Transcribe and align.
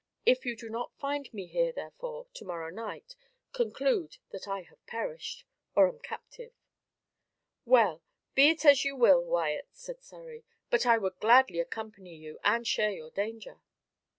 If 0.25 0.47
you 0.47 0.55
do 0.55 0.67
not 0.67 0.97
find 0.97 1.31
me 1.31 1.45
here, 1.45 1.71
therefore, 1.71 2.25
to 2.33 2.43
morrow 2.43 2.71
night, 2.71 3.15
conclude 3.53 4.17
that 4.31 4.47
I 4.47 4.63
have 4.63 4.83
perished, 4.87 5.45
or 5.75 5.87
am 5.87 5.99
captive." 5.99 6.53
"Well, 7.65 8.01
be 8.33 8.49
it 8.49 8.65
as 8.65 8.83
you 8.83 8.95
will, 8.95 9.23
Wyat," 9.23 9.67
said 9.73 10.01
Surrey; 10.01 10.43
"but 10.71 10.87
I 10.87 10.97
would 10.97 11.19
gladly 11.19 11.59
accompany 11.59 12.15
you, 12.15 12.39
and 12.43 12.65
share 12.65 12.89
your 12.89 13.11
danger." 13.11 13.61